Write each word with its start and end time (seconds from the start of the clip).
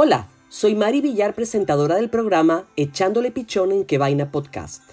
Hola, 0.00 0.28
soy 0.48 0.76
Mari 0.76 1.00
Villar, 1.00 1.34
presentadora 1.34 1.96
del 1.96 2.08
programa 2.08 2.68
Echándole 2.76 3.32
Pichón 3.32 3.72
en 3.72 3.84
Que 3.84 3.98
Vaina 3.98 4.30
Podcast. 4.30 4.84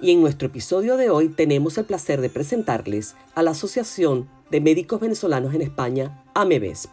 Y 0.00 0.10
en 0.10 0.20
nuestro 0.20 0.48
episodio 0.48 0.96
de 0.96 1.10
hoy 1.10 1.28
tenemos 1.28 1.78
el 1.78 1.84
placer 1.84 2.20
de 2.20 2.28
presentarles 2.28 3.14
a 3.36 3.44
la 3.44 3.52
Asociación 3.52 4.28
de 4.50 4.60
Médicos 4.60 4.98
Venezolanos 4.98 5.54
en 5.54 5.62
España, 5.62 6.24
AMEVESP. 6.34 6.90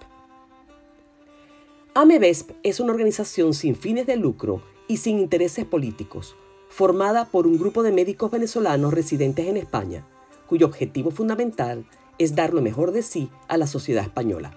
AMEVESP 1.95 2.51
es 2.61 2.79
una 2.79 2.93
organización 2.93 3.55
sin 3.55 3.75
fines 3.75 4.05
de 4.05 4.17
lucro 4.17 4.61
y 4.87 4.97
sin 4.97 5.17
intereses 5.17 5.65
políticos, 5.65 6.35
formada 6.69 7.25
por 7.25 7.47
un 7.47 7.57
grupo 7.57 7.81
de 7.81 7.91
médicos 7.91 8.29
venezolanos 8.29 8.93
residentes 8.93 9.47
en 9.47 9.57
España, 9.57 10.05
cuyo 10.45 10.67
objetivo 10.67 11.09
fundamental 11.09 11.83
es 12.19 12.35
dar 12.35 12.53
lo 12.53 12.61
mejor 12.61 12.91
de 12.91 13.01
sí 13.01 13.31
a 13.47 13.57
la 13.57 13.65
sociedad 13.65 14.03
española, 14.03 14.55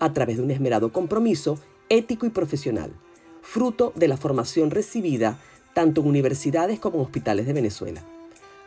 a 0.00 0.14
través 0.14 0.38
de 0.38 0.44
un 0.44 0.50
esmerado 0.50 0.94
compromiso 0.94 1.58
ético 1.92 2.24
y 2.24 2.30
profesional, 2.30 2.90
fruto 3.42 3.92
de 3.94 4.08
la 4.08 4.16
formación 4.16 4.70
recibida 4.70 5.38
tanto 5.74 6.00
en 6.00 6.08
universidades 6.08 6.80
como 6.80 6.96
en 6.96 7.04
hospitales 7.04 7.46
de 7.46 7.52
Venezuela, 7.52 8.02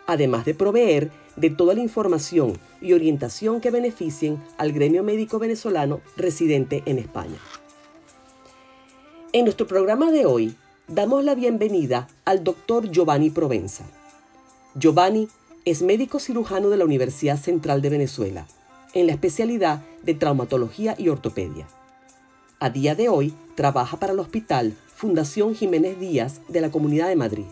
además 0.06 0.46
de 0.46 0.54
proveer 0.54 1.10
de 1.36 1.50
toda 1.50 1.74
la 1.74 1.82
información 1.82 2.60
y 2.82 2.94
orientación 2.94 3.62
que 3.62 3.72
beneficien 3.72 4.40
al 4.60 4.74
gremio 4.74 5.04
médico 5.04 5.40
venezolano 5.40 6.02
residente 6.16 6.84
en 6.86 7.00
España. 7.00 7.38
En 9.34 9.46
nuestro 9.46 9.66
programa 9.66 10.12
de 10.12 10.28
hoy 10.28 10.56
damos 10.88 11.24
la 11.24 11.34
bienvenida 11.34 12.08
al 12.26 12.44
doctor 12.44 12.92
Giovanni 12.92 13.32
Provenza. 13.32 13.86
Giovanni 14.76 15.30
es 15.66 15.82
médico 15.82 16.20
cirujano 16.20 16.70
de 16.70 16.78
la 16.78 16.86
Universidad 16.86 17.38
Central 17.38 17.82
de 17.82 17.90
Venezuela, 17.90 18.46
en 18.94 19.08
la 19.08 19.14
especialidad 19.14 19.82
de 20.04 20.14
traumatología 20.14 20.94
y 21.00 21.10
ortopedia. 21.10 21.66
A 22.58 22.70
día 22.70 22.96
de 22.96 23.10
hoy 23.10 23.34
trabaja 23.56 23.98
para 23.98 24.14
el 24.14 24.20
Hospital 24.20 24.78
Fundación 24.88 25.56
Jiménez 25.56 26.00
Díaz 26.00 26.40
de 26.48 26.62
la 26.62 26.72
Comunidad 26.72 27.10
de 27.10 27.18
Madrid. 27.18 27.46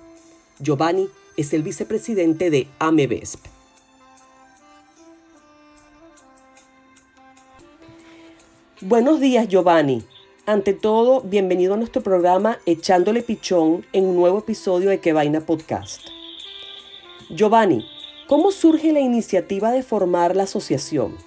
Giovanni 0.59 1.09
es 1.35 1.53
el 1.53 1.61
vicepresidente 1.61 2.49
de 2.49 2.67
AMEVESP. 2.79 3.45
Buenos 8.79 9.19
días, 9.19 9.49
Giovanni. 9.49 10.03
Ante 10.45 10.71
todo, 10.73 11.19
bienvenido 11.21 11.73
a 11.73 11.77
nuestro 11.77 12.01
programa 12.01 12.59
Echándole 12.65 13.23
Pichón 13.23 13.85
en 13.91 14.05
un 14.05 14.15
nuevo 14.15 14.39
episodio 14.39 14.89
de 14.89 15.01
Que 15.01 15.11
Vaina 15.11 15.41
Podcast. 15.41 15.99
Giovanni, 17.29 17.85
¿cómo 18.27 18.51
surge 18.51 18.93
la 18.93 19.01
iniciativa 19.01 19.71
de 19.71 19.83
formar 19.83 20.33
la 20.37 20.43
asociación? 20.43 21.17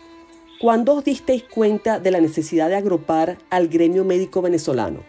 ¿Cuándo 0.66 0.94
os 0.94 1.04
disteis 1.04 1.44
cuenta 1.44 2.00
de 2.00 2.10
la 2.10 2.20
necesidad 2.20 2.68
de 2.68 2.74
agrupar 2.74 3.38
al 3.50 3.68
gremio 3.68 4.04
médico 4.04 4.42
venezolano? 4.42 5.04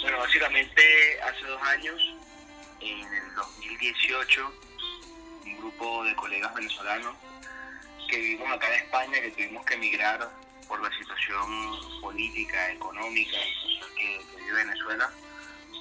Bueno, 0.00 0.16
básicamente 0.16 0.82
hace 1.22 1.44
dos 1.44 1.60
años, 1.60 2.00
en 2.80 3.00
el 3.00 3.34
2018, 3.34 4.50
un 5.44 5.58
grupo 5.58 6.04
de 6.04 6.16
colegas 6.16 6.54
venezolanos 6.54 7.14
que 8.08 8.16
vivimos 8.16 8.50
acá 8.50 8.66
en 8.68 8.82
España, 8.82 9.20
que 9.20 9.30
tuvimos 9.32 9.66
que 9.66 9.74
emigrar 9.74 10.26
por 10.66 10.82
la 10.82 10.88
situación 10.96 12.00
política, 12.00 12.72
económica 12.72 13.36
social 13.62 13.90
que, 13.94 14.20
vive 14.38 14.54
Venezuela, 14.54 15.10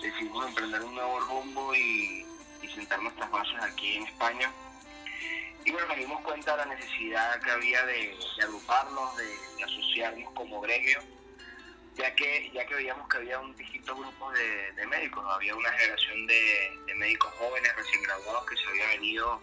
decidimos 0.02 0.50
emprender 0.50 0.84
un 0.84 0.96
nuevo 0.96 1.20
rumbo 1.22 1.74
y, 1.74 2.26
sentar 2.76 3.02
nuestras 3.02 3.32
bases 3.32 3.56
aquí 3.62 3.96
en 3.96 4.04
España. 4.04 4.52
Y 5.66 5.72
bueno, 5.72 5.88
nos 5.88 5.98
dimos 5.98 6.22
cuenta 6.22 6.52
de 6.52 6.58
la 6.58 6.76
necesidad 6.76 7.42
que 7.42 7.52
había 7.52 7.86
de, 7.86 8.18
agruparnos, 8.44 9.18
de, 9.18 9.64
asociarnos 9.64 10.32
como 10.34 10.62
gremio, 10.62 11.00
ya 11.96 12.14
que, 12.14 12.52
ya 12.54 12.66
que 12.66 12.76
veíamos 12.76 13.10
que 13.10 13.18
había 13.18 13.40
un 13.40 13.56
distintos 13.56 13.98
grupos 13.98 14.34
de, 14.34 14.86
médicos, 14.88 15.26
había 15.28 15.56
una 15.56 15.72
generación 15.72 16.28
de, 16.28 16.80
médicos 16.96 17.34
jóvenes 17.40 17.76
recién 17.76 18.04
graduados 18.04 18.46
que 18.46 18.56
se 18.58 18.68
había 18.68 18.88
venido 18.90 19.42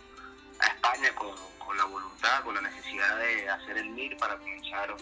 a 0.60 0.66
España 0.68 1.14
con, 1.14 1.34
con 1.58 1.76
la 1.76 1.84
voluntad, 1.84 2.44
con 2.44 2.54
la 2.54 2.62
necesidad 2.62 3.18
de 3.18 3.48
hacer 3.48 3.76
el 3.78 3.90
MIR 3.90 4.16
para 4.16 4.36
comenzar 4.38 4.94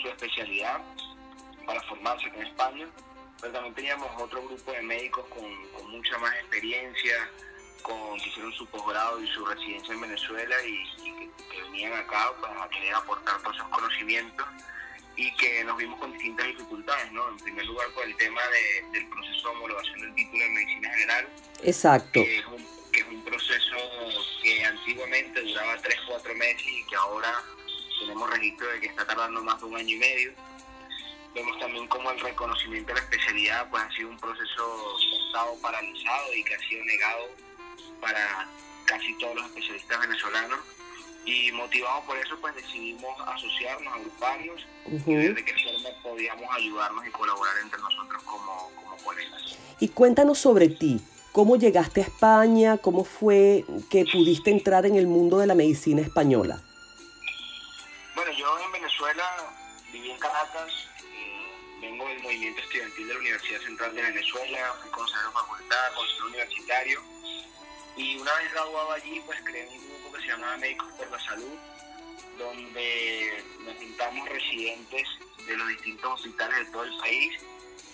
su 0.00 0.08
especialidad 0.08 0.80
para 1.66 1.80
formarse 1.82 2.28
en 2.28 2.42
España, 2.42 2.86
pero 3.40 3.52
también 3.52 3.74
teníamos 3.74 4.08
otro 4.20 4.42
grupo 4.42 4.72
de 4.72 4.82
médicos 4.82 5.24
con, 5.28 5.90
mucha 5.90 6.18
más 6.18 6.34
experiencia, 6.34 7.28
con, 7.82 8.18
que 8.20 8.28
hicieron 8.28 8.52
su 8.52 8.66
posgrado 8.66 9.22
y 9.22 9.26
su 9.28 9.44
residencia 9.44 9.94
en 9.94 10.00
Venezuela 10.00 10.56
y, 10.66 11.30
que, 11.50 11.62
venían 11.62 11.92
acá 11.92 12.32
para 12.40 12.68
querer 12.68 12.94
aportar 12.94 13.40
todos 13.42 13.56
esos 13.56 13.68
conocimientos 13.68 14.46
y 15.16 15.34
que 15.36 15.64
nos 15.64 15.76
vimos 15.76 15.98
con 16.00 16.12
distintas 16.12 16.46
dificultades, 16.46 17.12
¿no? 17.12 17.28
En 17.28 17.36
primer 17.38 17.66
lugar, 17.66 17.88
por 17.90 18.04
el 18.04 18.16
tema 18.16 18.40
del 18.92 19.06
proceso 19.08 19.48
de 19.48 19.56
homologación 19.56 20.00
del 20.00 20.14
título 20.14 20.44
de 20.44 20.50
medicina 20.50 20.90
general. 20.90 21.28
Exacto. 21.62 22.12
Que 22.12 22.38
es 22.38 22.46
un, 22.46 22.66
que 22.92 23.00
es 23.00 23.06
un 23.08 23.24
proceso 23.24 23.76
que 24.42 24.64
antiguamente 24.64 25.40
duraba 25.42 25.76
3, 25.78 25.96
4 26.06 26.34
meses 26.34 26.66
y 26.66 26.84
que 26.84 26.96
ahora 26.96 27.42
tenemos 28.00 28.30
registro 28.30 28.68
de 28.68 28.80
que 28.80 28.86
está 28.86 29.06
tardando 29.06 29.42
más 29.42 29.60
de 29.60 29.66
un 29.66 29.76
año 29.76 29.96
y 29.96 29.98
medio. 29.98 30.32
Vemos 31.34 31.58
también 31.58 31.86
como 31.88 32.10
el 32.10 32.20
reconocimiento 32.20 32.88
de 32.88 33.00
la 33.00 33.04
especialidad 33.06 33.70
pues, 33.70 33.82
ha 33.82 33.90
sido 33.92 34.10
un 34.10 34.18
proceso 34.18 34.96
estado 35.26 35.56
paralizado 35.62 36.34
y 36.34 36.44
que 36.44 36.54
ha 36.54 36.58
sido 36.60 36.84
negado 36.84 37.28
para 38.02 38.46
casi 38.84 39.16
todos 39.16 39.36
los 39.36 39.46
especialistas 39.46 40.00
venezolanos. 40.00 40.58
Y 41.24 41.52
motivados 41.52 42.04
por 42.04 42.18
eso, 42.18 42.36
pues 42.40 42.54
decidimos 42.56 43.16
asociarnos, 43.28 43.94
agruparnos 43.94 44.66
y 45.06 45.14
ver 45.14 45.34
de 45.36 45.44
qué 45.44 45.54
forma 45.54 46.02
podíamos 46.02 46.44
ayudarnos 46.50 47.06
y 47.06 47.10
colaborar 47.10 47.54
entre 47.62 47.80
nosotros 47.80 48.22
como, 48.24 48.70
como 48.74 48.96
colegas. 48.98 49.56
Y 49.78 49.88
cuéntanos 49.88 50.38
sobre 50.38 50.68
ti. 50.68 51.00
¿Cómo 51.30 51.56
llegaste 51.56 52.02
a 52.02 52.04
España? 52.04 52.76
¿Cómo 52.76 53.04
fue 53.04 53.64
que 53.88 54.04
pudiste 54.04 54.50
entrar 54.50 54.84
en 54.84 54.96
el 54.96 55.06
mundo 55.06 55.38
de 55.38 55.46
la 55.46 55.54
medicina 55.54 56.02
española? 56.02 56.60
yo 58.36 58.58
en 58.58 58.72
Venezuela 58.72 59.24
viví 59.92 60.10
en 60.10 60.18
Caracas, 60.18 60.72
eh, 61.04 61.80
vengo 61.80 62.06
del 62.08 62.20
movimiento 62.22 62.60
estudiantil 62.60 63.06
de 63.06 63.14
la 63.14 63.20
Universidad 63.20 63.60
Central 63.60 63.94
de 63.94 64.02
Venezuela, 64.02 64.74
fui 64.80 64.90
consejero 64.90 65.28
de 65.28 65.34
facultad, 65.34 65.94
consejero 65.94 66.26
universitario, 66.26 67.02
y 67.96 68.16
una 68.16 68.32
vez 68.34 68.52
graduado 68.52 68.92
allí, 68.92 69.22
pues 69.26 69.38
creé 69.44 69.68
un 69.68 69.88
grupo 69.88 70.12
que 70.16 70.22
se 70.22 70.28
llamaba 70.28 70.56
Médicos 70.58 70.92
por 70.96 71.10
la 71.10 71.20
Salud, 71.20 71.58
donde 72.38 73.44
nos 73.64 73.76
juntamos 73.76 74.28
residentes 74.28 75.08
de 75.46 75.56
los 75.56 75.68
distintos 75.68 76.12
hospitales 76.12 76.66
de 76.66 76.72
todo 76.72 76.84
el 76.84 76.96
país 76.98 77.38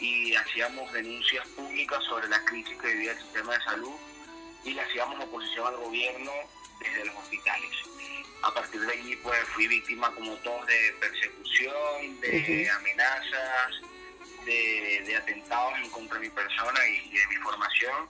y 0.01 0.35
hacíamos 0.35 0.93
denuncias 0.93 1.47
públicas 1.49 2.03
sobre 2.05 2.29
la 2.29 2.45
crisis 2.45 2.77
que 2.81 2.87
vivía 2.89 3.13
el 3.13 3.19
sistema 3.19 3.55
de 3.55 3.65
salud 3.65 3.95
y 4.65 4.73
le 4.73 4.81
hacíamos 4.83 5.25
oposición 5.25 5.67
al 5.67 5.77
gobierno 5.77 6.33
desde 6.81 7.05
los 7.07 7.17
hospitales 7.17 7.89
a 8.43 8.55
partir 8.55 8.81
de 8.81 8.93
allí 8.93 9.17
pues 9.17 9.39
fui 9.55 9.67
víctima 9.67 10.11
como 10.15 10.35
todos 10.37 10.67
de 10.67 10.95
persecución, 11.01 12.21
de 12.21 12.71
amenazas, 12.71 13.81
de, 14.45 15.17
atentados 15.17 15.75
en 15.79 15.91
contra 15.91 16.19
de 16.19 16.29
mi 16.29 16.31
persona 16.31 16.89
y, 16.89 17.11
de 17.11 17.27
mi 17.27 17.37
formación. 17.37 18.09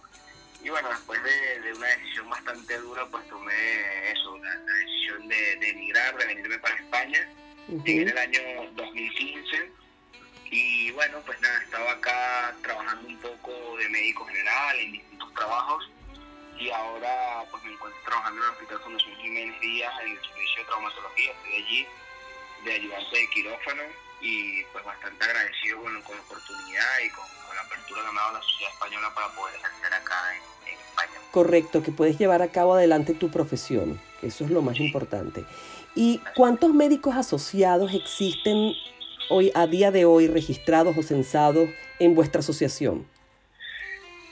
Y 0.63 0.69
bueno, 0.71 0.89
después 0.89 1.21
de, 1.23 1.73
una 1.73 1.87
decisión 1.87 2.29
bastante 2.31 2.79
dura, 2.79 3.07
pues 3.07 3.27
tomé 3.29 4.11
eso, 4.11 4.37
la, 4.39 4.57
decisión 4.57 5.29
de, 5.29 5.53
emigrar, 5.53 6.17
de 6.17 6.27
venirme 6.27 6.59
para 6.59 6.75
España. 6.75 7.29
en 7.69 8.09
el 8.09 8.19
año 8.19 8.41
2015 8.75 9.79
y 10.51 10.91
bueno, 10.93 11.21
pues 11.27 11.39
nada, 11.41 11.63
estaba 11.63 11.93
acá 11.93 12.57
trabajando 12.63 13.07
un 13.07 13.19
poco 13.19 13.77
de 13.77 13.89
médico 13.91 14.25
general 14.27 14.79
en 14.79 14.93
distintos 14.93 15.35
trabajos. 15.35 15.91
Y 16.59 16.71
ahora 16.71 17.45
pues 17.51 17.63
me 17.65 17.73
encuentro 17.73 18.01
trabajando 18.05 18.41
en 18.41 18.45
el 18.45 18.55
Hospital 18.55 18.81
Fundación 18.81 19.17
Jiménez 19.17 19.61
Díaz 19.61 19.93
en 20.03 20.11
el 20.11 20.21
servicio 20.21 20.63
de 20.63 20.65
traumatología, 20.65 21.33
estoy 21.33 21.55
allí 21.55 21.87
de 22.65 22.73
ayudante 22.73 23.17
de 23.17 23.31
quirófano. 23.31 23.83
Y 24.21 24.65
pues 24.65 24.85
bastante 24.85 25.25
agradecido 25.25 25.81
con, 25.83 26.03
con 26.03 26.17
la 26.17 26.23
oportunidad 26.23 26.99
y 27.05 27.11
con, 27.11 27.25
la 27.55 27.63
apertura 27.63 28.03
que 28.03 28.13
me 28.13 28.19
ha 28.19 28.23
dado 28.23 28.39
la 28.39 28.43
sociedad 28.43 28.73
española 28.73 29.15
para 29.15 29.29
poder 29.35 29.55
ejercer 29.57 29.95
acá 29.95 30.37
en, 30.37 30.43
Correcto, 31.31 31.83
que 31.83 31.93
puedes 31.93 32.19
llevar 32.19 32.43
a 32.43 32.49
cabo 32.49 32.75
adelante 32.75 33.15
tu 33.15 33.31
profesión, 33.31 34.01
que 34.21 34.29
eso 34.29 34.45
es 34.45 34.51
lo 34.51 34.63
más 34.63 34.81
importante. 34.81 35.45
¿Y 35.95 36.21
cuántos 36.37 36.73
médicos 36.73 37.17
asociados 37.17 37.93
existen 37.93 38.73
hoy 39.31 39.53
a 39.55 39.67
día 39.67 39.91
de 39.91 40.05
hoy 40.05 40.27
registrados 40.27 40.97
o 40.97 41.03
censados 41.03 41.69
en 41.99 42.15
vuestra 42.15 42.41
asociación? 42.41 43.07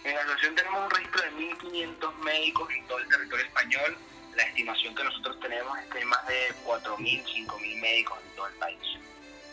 En 0.04 0.14
la 0.14 0.20
asociación 0.20 0.54
tenemos 0.54 0.84
un 0.84 0.90
registro 0.90 1.22
de 1.22 1.30
1.500 1.30 2.24
médicos 2.24 2.68
en 2.70 2.86
todo 2.86 2.98
el 2.98 3.08
territorio 3.08 3.44
español. 3.44 3.96
La 4.36 4.42
estimación 4.44 4.94
que 4.94 5.04
nosotros 5.04 5.40
tenemos 5.40 5.78
es 5.78 5.86
que 5.86 5.98
hay 5.98 6.04
más 6.04 6.26
de 6.26 6.34
4.000, 6.64 7.24
5.000 7.24 7.80
médicos 7.80 8.18
en 8.24 8.36
todo 8.36 8.46
el 8.46 8.54
país. 8.54 8.78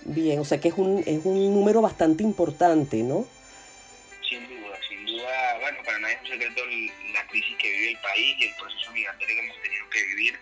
Bien, 0.06 0.40
o 0.40 0.46
sea 0.46 0.60
que 0.60 0.68
es 0.68 0.78
un, 0.78 1.04
es 1.06 1.26
un 1.26 1.54
número 1.54 1.82
bastante 1.82 2.24
importante, 2.24 3.04
¿no? 3.04 3.26
Sin 4.28 4.48
duda, 4.48 4.78
sin 4.88 5.06
duda. 5.06 5.58
Bueno, 5.62 5.78
para 5.86 6.00
nadie 6.00 6.16
es 6.16 6.22
un 6.22 6.28
secreto 6.28 6.62
la 6.66 7.03
crisis 7.44 7.58
que 7.58 7.72
vive 7.72 7.92
el 7.92 7.98
país 7.98 8.36
y 8.40 8.44
el 8.46 8.56
proceso 8.56 8.92
migratorio 8.92 9.36
que 9.36 9.42
hemos 9.42 9.62
tenido 9.62 9.90
que 9.90 10.04
vivir. 10.06 10.40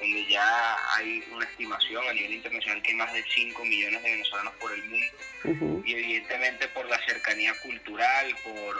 donde 0.00 0.26
ya 0.26 0.76
hay 0.96 1.24
una 1.32 1.44
estimación 1.44 2.04
a 2.08 2.12
nivel 2.12 2.34
internacional 2.34 2.82
que 2.82 2.90
hay 2.90 2.96
más 2.96 3.12
de 3.12 3.24
5 3.34 3.64
millones 3.64 4.02
de 4.02 4.10
venezolanos 4.10 4.52
por 4.60 4.72
el 4.72 4.84
mundo. 4.84 5.82
Y 5.86 5.92
evidentemente 5.92 6.68
por 6.68 6.86
la 6.86 6.98
cercanía 7.06 7.54
cultural, 7.62 8.34
por, 8.42 8.76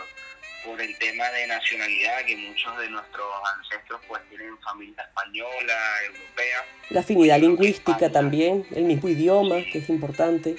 por 0.65 0.81
el 0.81 0.99
tema 0.99 1.31
de 1.31 1.47
nacionalidad, 1.47 2.25
que 2.27 2.37
muchos 2.37 2.77
de 2.79 2.91
nuestros 2.91 3.27
ancestros 3.57 4.01
pues 4.09 4.21
tienen 4.29 4.59
familia 4.59 5.03
española, 5.03 5.79
europea. 6.07 6.67
La 6.91 7.01
afinidad 7.01 7.39
lingüística 7.39 8.11
también, 8.11 8.67
el 8.75 8.85
mismo 8.85 9.09
idioma, 9.09 9.63
que 9.73 9.79
es 9.79 9.89
importante. 9.89 10.57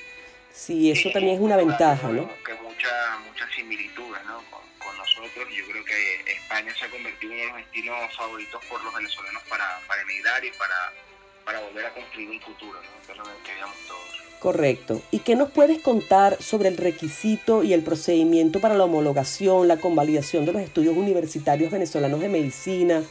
Sí, 0.55 0.89
eso 0.89 1.09
también 1.11 1.35
es 1.35 1.41
una 1.41 1.57
ventaja, 1.57 2.07
¿no? 2.07 2.29
Que 2.43 2.53
muchas 2.55 3.19
muchas 3.27 3.53
similitudes, 3.53 4.23
¿no? 4.25 4.41
Con, 4.49 4.97
nosotros. 4.97 5.47
Yo 5.53 5.65
creo 5.69 5.83
que 5.83 6.31
España 6.31 6.73
se 6.79 6.85
ha 6.85 6.89
convertido 6.89 7.33
en 7.33 7.39
uno 7.39 7.45
de 7.45 7.51
los 7.51 7.65
destinos 7.65 8.15
favoritos 8.15 8.65
por 8.65 8.83
los 8.83 8.93
venezolanos 8.93 9.43
para, 9.49 9.79
para 9.87 10.01
emigrar 10.01 10.43
y 10.45 10.51
para, 10.51 10.93
para 11.43 11.59
volver 11.59 11.85
a 11.85 11.93
construir 11.93 12.29
un 12.29 12.39
futuro, 12.39 12.79
¿no? 12.81 13.05
Que 13.05 13.11
es 13.11 13.17
lo 13.17 13.23
que 13.25 13.43
queríamos 13.43 13.75
todos. 13.87 14.05
Correcto. 14.39 15.01
¿Y 15.11 15.19
qué 15.19 15.35
nos 15.35 15.51
puedes 15.51 15.81
contar 15.81 16.41
sobre 16.41 16.69
el 16.69 16.77
requisito 16.77 17.63
y 17.63 17.73
el 17.73 17.83
procedimiento 17.83 18.61
para 18.61 18.75
la 18.75 18.85
homologación, 18.85 19.67
la 19.67 19.77
convalidación 19.77 20.45
de 20.45 20.53
los 20.53 20.61
estudios 20.61 20.95
universitarios 20.95 21.71
venezolanos 21.71 22.21
de 22.21 22.29
medicina 22.29 23.03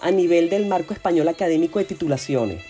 a 0.00 0.10
nivel 0.10 0.50
del 0.50 0.66
marco 0.66 0.92
español 0.92 1.28
académico 1.28 1.78
de 1.78 1.86
titulaciones? 1.86 2.69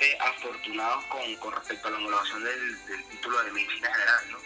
Eh, 0.00 0.18
afortunados 0.20 1.04
con, 1.06 1.36
con, 1.36 1.54
respecto 1.54 1.88
a 1.88 1.90
la 1.90 1.96
homologación 1.98 2.44
del, 2.44 2.86
del, 2.86 3.04
título 3.04 3.42
de 3.42 3.52
medicina 3.52 3.92
general, 3.92 4.24
¿no? 4.30 4.38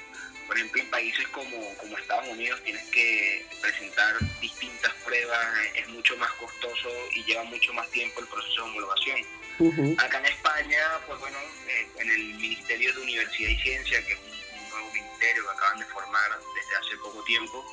Por 0.46 0.56
ejemplo, 0.56 0.80
en 0.80 0.90
países 0.90 1.28
como, 1.28 1.76
como 1.76 1.96
Estados 1.98 2.28
Unidos 2.28 2.60
tienes 2.64 2.84
que 2.90 3.46
presentar 3.60 4.16
distintas 4.40 4.92
pruebas, 5.04 5.46
es 5.74 5.88
mucho 5.88 6.16
más 6.16 6.30
costoso 6.32 6.88
y 7.14 7.24
lleva 7.24 7.44
mucho 7.44 7.72
más 7.72 7.88
tiempo 7.90 8.20
el 8.20 8.26
proceso 8.26 8.54
de 8.54 8.70
homologación. 8.70 9.98
Acá 9.98 10.18
en 10.18 10.26
España, 10.26 10.78
pues 11.06 11.20
bueno, 11.20 11.38
eh, 11.68 11.88
en 11.98 12.10
el 12.10 12.34
Ministerio 12.34 12.94
de 12.94 13.02
Universidad 13.02 13.50
y 13.50 13.56
Ciencia, 13.58 14.04
que 14.06 14.12
es 14.14 14.18
un, 14.18 14.62
un 14.62 14.70
nuevo 14.70 14.92
ministerio 14.92 15.44
que 15.44 15.50
acaban 15.50 15.78
de 15.78 15.84
formar 15.86 16.30
desde 16.54 16.76
hace 16.76 16.96
poco 16.96 17.22
tiempo, 17.24 17.64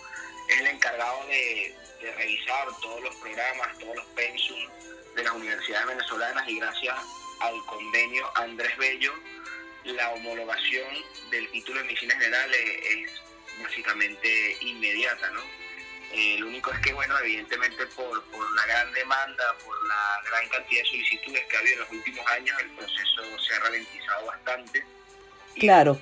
es 0.50 0.60
el 0.60 0.68
encargado 0.68 1.26
de, 1.28 1.76
de 2.02 2.12
revisar 2.12 2.68
todos 2.82 3.02
los 3.02 3.16
programas, 3.16 3.78
todos 3.80 3.96
los 3.96 4.06
pensum 4.08 4.60
de 5.16 5.24
las 5.24 5.34
universidades 5.34 5.88
venezolanas 5.88 6.48
y 6.48 6.60
gracias 6.60 6.96
al 7.40 7.66
convenio 7.66 8.26
Andrés 8.36 8.76
Bello, 8.78 9.14
la 9.84 10.10
homologación 10.12 10.88
del 11.32 11.50
título 11.52 11.80
de 11.80 11.86
medicina 11.86 12.16
general 12.16 12.50
es, 12.54 13.12
básicamente 13.62 14.58
inmediata, 14.62 15.30
¿no? 15.32 15.42
Eh, 16.14 16.38
lo 16.40 16.48
único 16.48 16.72
es 16.72 16.80
que, 16.80 16.94
bueno, 16.94 17.18
evidentemente 17.20 17.86
por, 17.88 18.24
por 18.26 18.56
la 18.56 18.66
gran 18.66 18.94
demanda, 18.94 19.44
por 19.66 19.76
la 19.88 20.30
gran 20.30 20.50
cantidad 20.50 20.82
de 20.82 20.88
solicitudes 20.88 21.44
que 21.50 21.56
ha 21.56 21.60
habido 21.60 21.74
en 21.74 21.80
los 21.82 21.92
últimos 21.92 22.28
años, 22.28 22.58
el 22.62 22.70
proceso 22.72 23.40
se 23.46 23.54
ha 23.54 23.60
ralentizado 23.60 24.26
bastante. 24.26 24.86
Claro. 25.56 26.00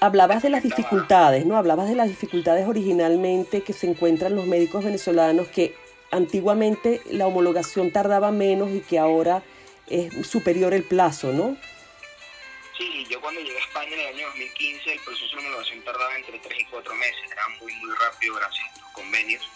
Hablabas 0.00 0.42
de 0.42 0.50
las 0.50 0.62
dificultades, 0.62 1.46
¿no? 1.46 1.56
Hablabas 1.56 1.88
de 1.88 1.94
las 1.94 2.08
dificultades 2.08 2.66
originalmente 2.66 3.62
que 3.62 3.72
se 3.72 3.88
encuentran 3.88 4.36
los 4.36 4.46
médicos 4.46 4.84
venezolanos, 4.84 5.48
que 5.48 5.74
antiguamente 6.10 7.00
la 7.10 7.26
homologación 7.26 7.90
tardaba 7.90 8.30
menos 8.30 8.70
y 8.70 8.80
que 8.80 8.98
ahora 8.98 9.42
es 9.88 10.26
superior 10.26 10.74
el 10.74 10.84
plazo, 10.84 11.32
¿no? 11.32 11.56
Sí, 12.76 13.06
yo 13.08 13.20
cuando 13.20 13.40
llegué 13.40 13.56
a 13.56 13.64
España 13.64 13.94
en 13.94 14.00
el 14.00 14.06
año 14.14 14.26
2015, 14.28 14.92
el 14.92 15.00
proceso 15.00 15.36
de 15.36 15.42
homologación 15.42 15.82
tardaba 15.82 16.16
entre 16.16 16.38
3 16.38 16.60
y 16.60 16.64
4 16.64 16.94
meses, 16.94 17.30
era 17.30 17.48
muy, 17.60 17.72
muy 17.74 17.94
rápido 17.96 18.34
gracias 18.34 18.64
a 18.64 18.74
estos 18.74 18.90
convenios. 18.92 19.48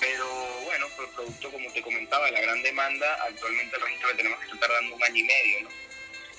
Pero 0.00 0.26
bueno, 0.64 0.86
por 0.96 1.04
el 1.06 1.10
producto, 1.12 1.50
como 1.50 1.72
te 1.72 1.82
comentaba, 1.82 2.26
de 2.26 2.32
la 2.32 2.40
gran 2.40 2.62
demanda, 2.62 3.18
actualmente 3.28 3.76
el 3.76 3.82
registro 3.82 4.08
que 4.10 4.14
tenemos 4.14 4.38
que 4.38 4.44
estar 4.44 4.60
tardando 4.60 4.94
un 4.94 5.02
año 5.02 5.16
y 5.16 5.24
medio, 5.24 5.62
¿no? 5.62 5.68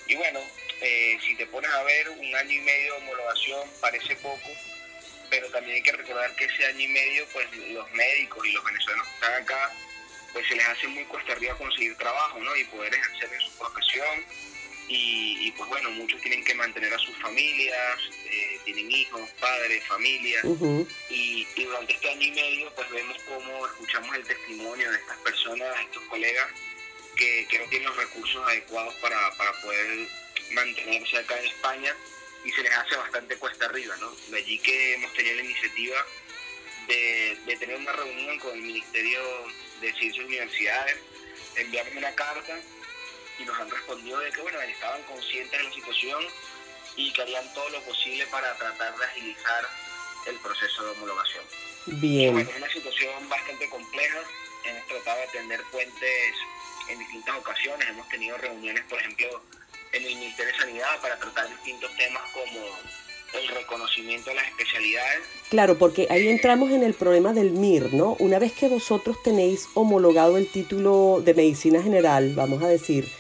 Y 0.08 0.16
bueno, 0.16 0.40
eh, 0.82 1.18
si 1.26 1.36
te 1.36 1.46
pones 1.46 1.70
a 1.72 1.84
ver, 1.84 2.10
un 2.10 2.36
año 2.36 2.52
y 2.52 2.60
medio 2.60 2.94
de 2.94 3.00
homologación 3.00 3.70
parece 3.80 4.16
poco, 4.18 4.50
pero 5.30 5.48
también 5.50 5.78
hay 5.78 5.84
que 5.84 5.92
recordar 5.92 6.36
que 6.36 6.46
ese 6.46 6.66
año 6.66 6.82
y 6.82 6.88
medio, 6.88 7.26
pues 7.32 7.48
los 7.70 7.92
médicos 7.92 8.46
y 8.46 8.52
los 8.52 8.64
venezolanos 8.64 9.08
que 9.08 9.14
están 9.14 9.44
acá, 9.44 9.74
pues 10.34 10.48
se 10.48 10.56
les 10.56 10.68
hace 10.68 10.88
muy 10.88 11.04
cuesta 11.06 11.34
arriba 11.34 11.58
conseguir 11.58 11.96
trabajo, 11.98 12.40
¿no? 12.40 12.56
Y 12.56 12.64
poder 12.66 12.94
ejercer 12.94 13.30
en 13.34 13.42
su 13.42 13.58
profesión. 13.58 14.26
Y, 14.88 15.48
y 15.48 15.52
pues 15.54 15.70
bueno, 15.70 15.90
muchos 15.92 16.20
tienen 16.22 16.44
que 16.44 16.54
mantener 16.54 16.94
a 16.94 17.00
sus 17.00 17.16
familias, 17.18 18.00
eh, 18.26 18.60
tienen 18.66 18.92
hijos, 18.92 19.22
padres, 19.40 19.86
familias. 19.88 20.44
Uh 20.44 20.58
-huh. 20.60 20.88
y, 21.10 21.48
y, 21.56 21.64
durante 21.64 21.94
este 21.94 22.10
año 22.10 22.28
y 22.28 22.32
medio, 22.32 22.76
pues 22.76 22.90
vemos 22.90 23.18
cómo 23.28 23.68
escuchamos 23.68 24.14
el 24.16 24.24
testimonio 24.26 24.92
de 24.92 24.98
estas 24.98 25.18
personas, 25.20 25.78
de 25.78 25.84
estos 25.84 26.04
colegas, 26.04 26.48
que, 27.16 27.48
que 27.50 27.60
no 27.60 27.66
tienen 27.70 27.88
los 27.88 27.98
recursos 27.98 28.48
adecuados 28.48 28.94
para, 28.96 29.32
para 29.38 29.54
poder 29.62 30.08
mantenerse 30.52 31.18
acá 31.18 31.40
en 31.40 31.46
España 31.46 31.96
y 32.44 32.52
se 32.52 32.62
les 32.64 32.72
hace 32.72 32.96
bastante 32.96 33.38
cuesta 33.38 33.66
arriba, 33.66 33.96
¿no? 33.98 34.12
De 34.30 34.38
allí 34.38 34.58
que 34.60 34.96
hemos 34.96 35.14
tenido 35.14 35.36
la 35.36 35.44
iniciativa 35.44 36.06
de, 36.92 37.38
de 37.46 37.58
tener 37.58 37.78
una 37.78 37.94
reunión 37.94 38.38
con 38.40 38.52
el 38.54 38.62
Ministerio 38.62 39.20
de 39.80 39.94
Ciencias 39.94 40.18
y 40.18 40.28
Universidades, 40.28 40.98
enviamos 41.56 41.94
una 41.96 42.14
carta 42.16 42.60
y 43.40 43.44
nos 43.44 43.58
han 43.60 43.70
respondido 43.70 44.20
de 44.20 44.32
que, 44.32 44.42
bueno, 44.42 44.60
estaban 44.62 45.02
conscientes 45.04 45.58
de 45.58 45.64
la 45.64 45.74
situación 45.74 46.24
y 46.98 47.14
que 47.14 47.22
harían 47.22 47.54
todo 47.54 47.70
lo 47.70 47.82
posible 47.84 48.26
para 48.28 48.56
tratar 48.58 48.98
de 48.98 49.06
agilizar 49.06 49.68
el 50.28 50.36
proceso 50.38 50.84
de 50.84 50.92
homologación. 50.92 51.44
Bien. 51.86 52.34
Bueno, 52.34 52.50
es 52.50 52.58
una 52.58 52.72
situación 52.72 53.30
bastante 53.30 53.70
compleja, 53.70 54.20
hemos 54.66 54.88
tratado 54.88 55.22
de 55.22 55.28
tender 55.28 55.62
puentes 55.72 56.36
en 56.90 57.00
distintas 57.00 57.36
ocasiones, 57.38 57.88
hemos 57.88 58.08
tenido 58.10 58.38
reuniones, 58.38 58.84
por 58.86 59.00
ejemplo, 59.00 59.42
en 59.94 60.06
el 60.06 60.16
Ministerio 60.16 60.52
de 60.52 60.60
Sanidad 60.60 61.02
para 61.02 61.18
tratar 61.18 61.50
distintos 61.50 61.90
temas 61.96 62.24
como 62.32 62.78
el 63.34 63.48
reconocimiento 63.48 64.30
de 64.30 64.36
las 64.36 64.48
especialidades. 64.48 65.22
Claro, 65.50 65.78
porque 65.78 66.08
ahí 66.10 66.28
entramos 66.28 66.72
en 66.72 66.84
el 66.84 66.94
problema 66.94 67.34
del 67.34 67.52
MIR, 67.52 67.94
¿no? 67.94 68.16
Una 68.20 68.40
vez 68.40 68.54
que 68.54 68.68
vosotros 68.68 69.22
tenéis 69.24 69.68
homologado 69.74 70.38
el 70.38 70.50
título 70.50 71.22
de 71.24 71.34
medicina 71.34 71.82
general, 71.82 72.34
vamos 72.36 72.64
a 72.64 72.68
decir, 72.68 73.12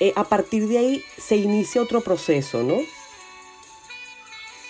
eh, 0.00 0.12
a 0.16 0.24
partir 0.24 0.66
de 0.68 0.78
ahí 0.78 1.04
se 1.18 1.36
inicia 1.36 1.82
otro 1.82 2.00
proceso, 2.00 2.62
¿no? 2.62 2.74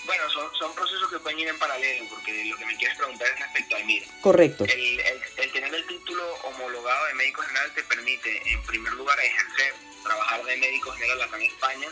Bueno, 0.07 0.31
son, 0.33 0.55
son 0.59 0.75
procesos 0.75 1.11
que 1.11 1.19
pueden 1.19 1.41
ir 1.41 1.49
en 1.49 1.59
paralelo, 1.59 2.05
porque 2.11 2.45
lo 2.45 2.57
que 2.57 2.67
me 2.67 2.77
quieres 2.77 2.97
preguntar 2.97 3.29
es 3.29 3.41
respecto 3.41 3.77
al 3.77 3.85
MIR. 3.85 4.03
Correcto. 4.21 4.65
El, 4.65 5.01
el, 5.01 5.23
el 5.37 5.53
tener 5.53 5.75
el 5.75 5.87
título 5.87 6.23
homologado 6.45 7.07
de 7.07 7.15
médico 7.15 7.43
general 7.43 7.73
te 7.75 7.83
permite, 7.85 8.53
en 8.53 8.63
primer 8.63 8.93
lugar, 8.95 9.19
ejercer, 9.21 9.75
trabajar 10.03 10.45
de 10.45 10.57
médico 10.57 10.91
general 10.93 11.23
acá 11.23 11.37
en 11.37 11.43
España, 11.43 11.89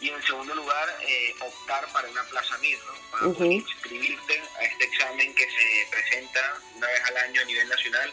y 0.00 0.10
en 0.10 0.22
segundo 0.22 0.54
lugar, 0.54 0.98
eh, 1.02 1.34
optar 1.40 1.86
para 1.92 2.08
una 2.08 2.22
plaza 2.24 2.56
MIR, 2.58 2.78
¿no? 2.78 3.10
para 3.10 3.26
Uh 3.26 3.34
poder 3.34 3.52
inscribirte 3.52 4.42
a 4.58 4.64
este 4.64 4.84
examen 4.84 5.34
que 5.34 5.44
se 5.44 5.88
presenta 5.90 6.60
una 6.74 6.86
vez 6.86 7.04
al 7.04 7.16
año 7.16 7.40
a 7.40 7.44
nivel 7.44 7.68
nacional, 7.68 8.12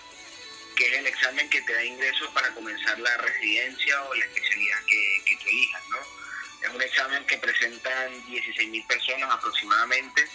que 0.76 0.88
es 0.88 0.94
el 0.94 1.08
examen 1.08 1.50
que 1.50 1.62
te 1.62 1.74
da 1.74 1.84
ingresos 1.84 2.28
para 2.34 2.50
comenzar 2.54 3.00
la 3.00 3.18
residencia 3.18 4.04
o 4.04 4.16
la 4.16 4.26
especialidad 4.26 4.84
que, 4.88 5.22
que 5.26 5.38
tú 5.38 5.50
elijas. 5.50 5.84
¿no? 5.90 5.98
Es 6.68 6.74
un 6.74 6.82
examen 6.82 7.26
que 7.26 7.38
presentan 7.38 8.26
16.000 8.26 8.88
personas 8.88 9.30
aproximadamente 9.32 10.28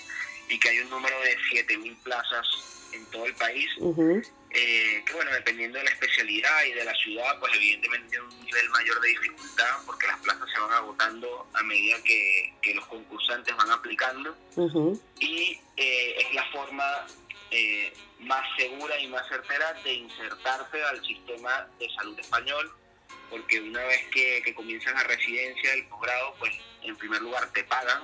y 0.49 0.59
que 0.59 0.69
hay 0.69 0.79
un 0.81 0.91
número 0.91 1.21
de 1.21 1.37
7.000 1.53 1.97
plazas 2.03 2.47
en 2.93 3.05
todo 3.07 3.27
el 3.27 3.35
país. 3.35 3.71
Uh 3.79 3.95
-huh. 3.95 4.40
Eh, 4.53 5.03
que 5.07 5.13
bueno, 5.13 5.31
dependiendo 5.33 5.79
de 5.79 5.85
la 5.85 5.91
especialidad 5.91 6.65
y 6.65 6.73
de 6.73 6.85
la 6.85 6.95
ciudad, 6.95 7.39
pues 7.39 7.55
evidentemente 7.55 8.21
un 8.21 8.45
nivel 8.45 8.69
mayor 8.71 9.01
de 9.01 9.09
dificultad 9.09 9.77
porque 9.87 10.07
las 10.09 10.19
plazas 10.21 10.49
se 10.53 10.59
van 10.61 10.73
agotando 10.73 11.47
a 11.55 11.63
medida 11.63 12.03
que, 12.03 12.53
que 12.61 12.75
los 12.75 12.85
concursantes 12.87 13.55
van 13.57 13.71
aplicando 13.71 14.37
Uh 14.57 14.69
-huh. 14.69 15.01
y 15.21 15.61
eh, 15.77 16.17
es 16.19 16.35
la 16.35 16.45
forma 16.51 17.07
eh, 17.53 17.93
más 18.21 18.45
segura 18.57 18.99
y 18.99 19.07
más 19.07 19.27
certera 19.29 19.73
de 19.85 19.93
insertarte 19.93 20.83
al 20.83 21.01
sistema 21.07 21.69
de 21.79 21.89
salud 21.95 22.19
español 22.19 22.73
porque 23.31 23.61
una 23.61 23.85
vez 23.85 24.05
que, 24.09 24.43
que 24.45 24.53
comienzas 24.55 24.93
la 24.95 25.05
residencia, 25.05 25.73
el 25.75 25.87
posgrado, 25.87 26.35
pues 26.41 26.53
en 26.83 26.97
primer 26.97 27.23
lugar 27.23 27.49
te 27.53 27.63
pagan, 27.65 28.03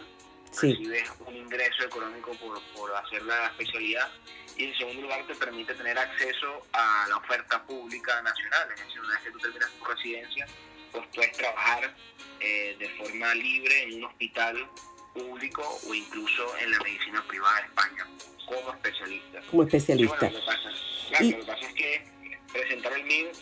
Sí. 0.53 0.71
recibes 0.73 1.11
un 1.27 1.37
ingreso 1.37 1.83
económico 1.83 2.33
por, 2.35 2.63
por 2.75 2.95
hacer 2.95 3.23
la 3.25 3.49
especialidad 3.49 4.09
y 4.57 4.65
en 4.65 4.77
segundo 4.77 5.03
lugar 5.03 5.27
te 5.27 5.35
permite 5.35 5.75
tener 5.75 5.99
acceso 5.99 6.67
a 6.73 7.07
la 7.09 7.17
oferta 7.19 7.63
pública 7.65 8.21
nacional, 8.23 8.69
es 8.75 8.81
decir, 8.81 9.01
una 9.01 9.15
vez 9.15 9.23
que 9.25 9.31
tú 9.31 9.39
terminas 9.39 9.71
tu 9.79 9.85
residencia, 9.85 10.47
pues 10.93 11.05
puedes 11.15 11.33
trabajar 11.37 11.95
eh, 12.41 12.77
de 12.79 12.89
forma 12.91 13.35
libre 13.35 13.83
en 13.83 13.95
un 13.97 14.05
hospital 14.05 14.67
público 15.15 15.63
o 15.89 15.95
incluso 15.95 16.57
en 16.59 16.71
la 16.71 16.79
medicina 16.81 17.23
privada 17.29 17.61
de 17.61 17.67
España 17.67 18.07
como 18.47 18.73
especialista. 18.73 19.41
Como 19.51 19.63
especialista. 19.65 20.17
bueno, 20.19 20.35
lo 20.35 20.41
que 20.41 20.47
pasa, 20.47 20.71
claro, 21.09 21.25
Y- 21.25 21.31
lo 21.33 21.39
que 21.41 21.45
pasa 21.47 21.67
es 21.69 21.75
que 21.75 22.09
presentar 22.53 22.93
el 22.95 23.05
MIR 23.05 23.33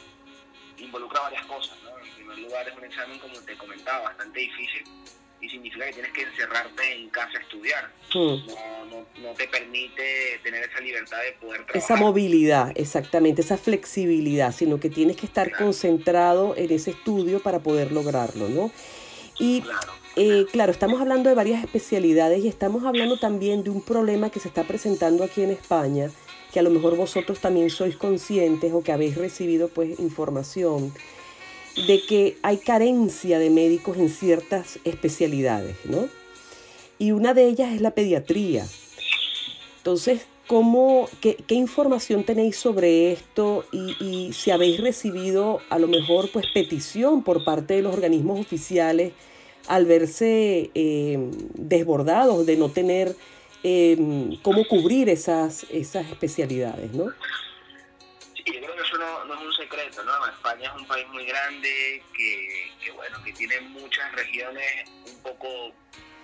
involucra 0.78 1.20
varias 1.20 1.46
cosas, 1.46 1.78
¿no? 1.82 1.98
En 1.98 2.14
primer 2.14 2.38
lugar 2.38 2.68
es 2.68 2.76
un 2.76 2.84
examen, 2.84 3.18
como 3.18 3.38
te 3.40 3.56
comentaba, 3.56 4.04
bastante 4.04 4.40
difícil 4.40 4.84
y 5.44 5.50
significa 5.50 5.84
que 5.86 5.92
tienes 5.92 6.12
que 6.12 6.22
encerrarte 6.22 6.94
en 6.94 7.08
casa 7.10 7.38
a 7.38 7.40
estudiar. 7.40 7.90
Hmm. 8.12 8.46
No, 8.90 9.06
no, 9.22 9.30
te 9.36 9.46
permite 9.48 10.40
tener 10.42 10.64
esa 10.64 10.80
libertad 10.80 11.18
de 11.18 11.32
poder 11.32 11.64
trabajar. 11.66 11.76
Esa 11.76 11.96
movilidad, 11.96 12.72
exactamente, 12.74 13.42
esa 13.42 13.58
flexibilidad, 13.58 14.54
sino 14.54 14.80
que 14.80 14.88
tienes 14.88 15.16
que 15.16 15.26
estar 15.26 15.52
concentrado 15.52 16.54
en 16.56 16.72
ese 16.72 16.92
estudio 16.92 17.40
para 17.40 17.60
poder 17.60 17.92
lograrlo, 17.92 18.48
¿no? 18.48 18.70
Y 19.38 19.62
claro. 19.62 19.92
Eh, 20.16 20.46
claro, 20.52 20.70
estamos 20.70 21.00
hablando 21.00 21.28
de 21.28 21.34
varias 21.34 21.62
especialidades 21.64 22.44
y 22.44 22.48
estamos 22.48 22.84
hablando 22.84 23.18
también 23.18 23.64
de 23.64 23.70
un 23.70 23.82
problema 23.82 24.30
que 24.30 24.38
se 24.38 24.46
está 24.46 24.62
presentando 24.62 25.24
aquí 25.24 25.42
en 25.42 25.50
España, 25.50 26.08
que 26.52 26.60
a 26.60 26.62
lo 26.62 26.70
mejor 26.70 26.96
vosotros 26.96 27.40
también 27.40 27.68
sois 27.68 27.96
conscientes 27.96 28.72
o 28.72 28.82
que 28.82 28.92
habéis 28.92 29.16
recibido 29.16 29.68
pues 29.68 29.98
información 29.98 30.94
de 31.86 32.02
que 32.02 32.36
hay 32.42 32.58
carencia 32.58 33.38
de 33.38 33.50
médicos 33.50 33.98
en 33.98 34.08
ciertas 34.08 34.78
especialidades, 34.84 35.76
¿no? 35.84 36.08
Y 36.98 37.12
una 37.12 37.34
de 37.34 37.46
ellas 37.46 37.72
es 37.72 37.80
la 37.80 37.90
pediatría. 37.90 38.66
Entonces, 39.78 40.26
¿cómo, 40.46 41.08
qué, 41.20 41.36
información 41.48 42.24
tenéis 42.24 42.56
sobre 42.56 43.12
esto 43.12 43.64
y, 43.72 43.96
y, 44.02 44.32
si 44.32 44.50
habéis 44.50 44.80
recibido 44.80 45.60
a 45.70 45.78
lo 45.78 45.88
mejor 45.88 46.30
pues 46.32 46.46
petición 46.54 47.22
por 47.22 47.44
parte 47.44 47.74
de 47.74 47.82
los 47.82 47.92
organismos 47.92 48.40
oficiales 48.40 49.12
al 49.68 49.86
verse 49.86 50.70
eh, 50.74 51.30
desbordados 51.54 52.46
de 52.46 52.56
no 52.56 52.70
tener 52.70 53.16
eh, 53.62 54.38
cómo 54.42 54.66
cubrir 54.66 55.08
esas, 55.08 55.64
esas 55.70 56.06
especialidades, 56.10 56.92
¿no? 56.92 57.06
Sí, 58.34 58.42
creo 58.44 58.74
que 58.74 58.82
eso 58.82 58.98
no, 58.98 59.34
es 59.34 59.40
un 59.40 59.52
¿no? 60.04 60.26
España 60.26 60.70
es 60.70 60.80
un 60.80 60.86
país 60.86 61.06
muy 61.08 61.26
grande 61.26 62.02
que, 62.16 62.90
bueno, 62.92 63.22
que 63.22 63.32
tiene 63.32 63.60
muchas 63.60 64.10
regiones 64.12 64.88
un 65.06 65.22
poco, 65.22 65.72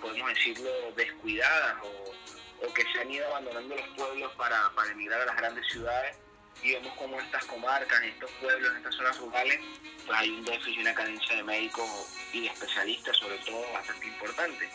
podemos 0.01 0.33
decirlo, 0.33 0.69
descuidadas 0.95 1.77
o, 1.83 2.65
o 2.65 2.73
que 2.73 2.83
se 2.91 2.99
han 2.99 3.11
ido 3.11 3.27
abandonando 3.27 3.75
los 3.75 3.87
pueblos 3.89 4.31
para, 4.35 4.69
para 4.71 4.91
emigrar 4.91 5.21
a 5.21 5.25
las 5.25 5.37
grandes 5.37 5.65
ciudades 5.67 6.15
y 6.63 6.73
vemos 6.73 6.93
como 6.93 7.19
estas 7.19 7.43
comarcas, 7.45 8.03
estos 8.03 8.31
pueblos, 8.39 8.75
estas 8.77 8.95
zonas 8.95 9.17
rurales, 9.17 9.59
pues 10.05 10.19
hay 10.19 10.29
un 10.29 10.43
déficit 10.45 10.77
y 10.77 10.79
una 10.79 10.93
carencia 10.93 11.35
de 11.35 11.43
médicos 11.43 11.89
y 12.33 12.41
de 12.41 12.47
especialistas, 12.47 13.17
sobre 13.17 13.37
todo, 13.39 13.71
bastante 13.73 14.07
importante. 14.07 14.69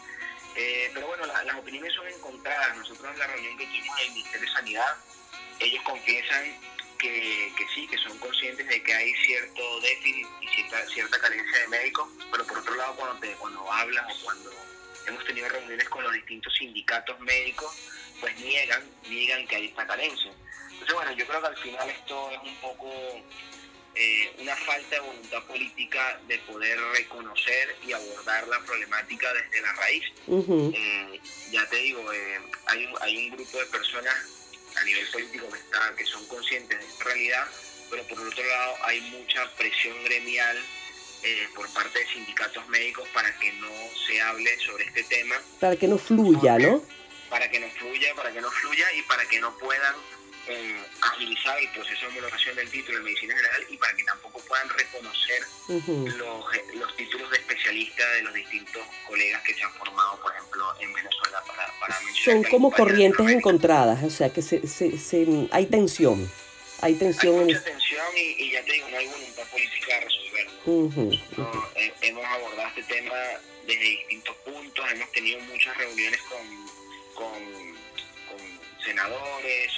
Eh, 0.57 0.91
pero 0.95 1.07
bueno, 1.07 1.27
las 1.27 1.55
opiniones 1.55 1.93
son 1.95 2.09
encontradas. 2.09 2.77
Nosotros 2.79 3.13
en 3.13 3.19
la 3.19 3.27
reunión 3.27 3.59
que 3.59 3.67
tuvimos 3.67 4.01
en 4.01 4.07
el 4.07 4.13
Ministerio 4.15 4.49
de 4.49 4.53
Sanidad, 4.55 4.97
ellos 5.61 5.83
confiesan 5.85 6.59
que, 6.97 7.53
que, 7.57 7.67
sí, 7.75 7.87
que 7.87 7.99
son 7.99 8.19
conscientes 8.19 8.67
de 8.67 8.83
que 8.83 8.95
hay 8.95 9.13
cierto 9.15 9.81
déficit 9.81 10.27
y 10.41 10.49
cierta, 10.49 10.87
cierta 10.89 11.19
carencia 11.19 11.59
de 11.61 11.69
médicos, 11.69 12.09
pero 12.31 12.47
por 12.47 12.59
otro 12.59 12.75
lado, 12.75 12.95
cuando, 12.97 13.19
te, 13.21 13.33
cuando 13.35 13.73
hablas 13.73 14.05
o 14.13 14.25
cuando 14.25 14.51
hemos 15.07 15.25
tenido 15.25 15.49
reuniones 15.49 15.89
con 15.89 16.03
los 16.03 16.13
distintos 16.13 16.55
sindicatos 16.55 17.19
médicos, 17.21 17.73
pues 18.21 18.37
niegan, 18.39 18.83
niegan 19.09 19.47
que 19.47 19.57
hay 19.57 19.67
esta 19.67 19.87
carencia. 19.87 20.33
Entonces, 20.71 20.95
bueno, 20.95 21.13
yo 21.13 21.27
creo 21.27 21.41
que 21.41 21.47
al 21.47 21.57
final 21.57 21.91
esto 21.91 22.31
es 22.31 22.39
un 22.43 22.57
poco 22.57 22.91
eh, 23.95 24.37
una 24.39 24.55
falta 24.57 24.97
de 24.97 25.01
voluntad 25.01 25.43
política 25.45 26.21
de 26.29 26.39
poder 26.41 26.79
reconocer 26.93 27.77
y 27.87 27.93
abordar 27.93 28.47
la 28.49 28.61
problemática 28.61 29.33
desde 29.33 29.61
la 29.63 29.73
raíz. 29.73 30.05
Eh, 30.29 31.21
ya 31.51 31.67
te 31.69 31.77
digo, 31.77 32.13
eh, 32.13 32.41
hay, 32.67 32.85
un, 32.85 32.95
hay 33.01 33.17
un 33.17 33.37
grupo 33.37 33.59
de 33.59 33.67
personas 33.67 34.15
a 34.77 34.85
nivel 34.85 35.07
político 35.09 35.49
que, 35.51 35.59
está, 35.59 35.95
que 35.97 36.05
son 36.05 36.27
conscientes 36.27 36.79
de 36.79 36.87
esta 36.87 37.05
realidad, 37.05 37.47
pero 37.91 38.03
por 38.05 38.21
otro 38.21 38.45
lado 38.45 38.75
hay 38.85 39.01
mucha 39.03 39.49
presión 39.57 40.03
gremial 40.05 40.59
por 41.55 41.69
parte 41.73 41.99
de 41.99 42.07
sindicatos 42.07 42.69
médicos 42.69 43.09
para 43.09 43.37
que 43.39 43.53
no 43.55 43.71
se 44.07 44.21
hable 44.21 44.57
sobre 44.59 44.85
este 44.85 45.03
tema. 45.05 45.35
Para 45.59 45.77
que 45.77 45.89
no 45.89 45.99
fluya, 45.99 46.59
¿no? 46.59 46.83
Para 47.29 47.51
que 47.51 47.59
no 47.59 47.69
fluya, 47.71 48.15
para 48.15 48.33
que 48.33 48.41
no 48.41 48.51
fluya 48.51 48.93
y 48.95 49.03
para 49.03 49.27
que 49.27 49.41
no 49.41 49.57
puedan 49.59 49.95
eh, 50.49 50.77
agilizar 51.01 51.59
el 51.59 51.69
proceso 51.71 52.03
de 52.03 52.07
homologación 52.07 52.55
del 52.55 52.71
título 52.71 52.99
de 52.99 53.05
medicina 53.05 53.35
general 53.35 53.67
y 53.69 53.77
para 53.77 53.97
que 53.97 54.05
tampoco 54.05 54.41
puedan 54.47 54.69
reconocer 54.69 55.43
los, 55.69 56.55
eh, 56.55 56.65
los, 56.75 56.97
títulos 56.97 57.31
de 57.31 57.39
especialista 57.39 58.09
de 58.13 58.23
los 58.23 58.33
distintos 58.33 58.87
colegas 59.09 59.43
que 59.43 59.55
se 59.55 59.65
han 59.65 59.73
formado, 59.73 60.21
por 60.21 60.33
ejemplo, 60.33 60.73
en 60.81 60.93
Venezuela 60.93 61.43
para, 61.47 61.73
para 61.81 61.99
Son 62.25 62.45
como 62.45 62.71
corrientes 62.71 63.29
encontradas, 63.29 64.05
o 64.05 64.11
sea 64.11 64.33
que 64.33 64.41
se, 64.41 64.67
se, 64.69 64.97
se, 64.99 65.49
hay 65.51 65.67
tensión. 65.67 66.31
Hay 66.81 66.95
tensión. 66.95 67.41
Hay 67.41 67.45
mucha 67.47 67.65
tensión 67.65 68.07
y, 68.15 68.51
ya 68.53 68.63
te 68.65 68.73
digo, 68.73 68.89
no 68.89 68.99
hay 68.99 69.07
voluntad 69.09 69.49
política 69.51 69.95
de 69.95 70.01
resolverlo. 70.01 71.13
Eh, 71.75 71.93
hemos 72.03 72.25
abordado 72.25 72.69
este 72.69 72.83
tema 72.85 73.15
desde 73.67 73.83
distintos 73.83 74.37
puntos, 74.45 74.93
hemos 74.93 75.11
tenido 75.11 75.41
muchas 75.41 75.77
reuniones 75.77 76.21
con, 76.23 76.47
con, 77.15 77.43
con 78.29 78.85
senadores, 78.85 79.73